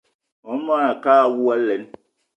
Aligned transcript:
Mon 0.43 0.59
manga 0.65 0.89
a 0.91 0.99
ke 1.03 1.11
awou 1.23 1.47
alen! 1.53 1.83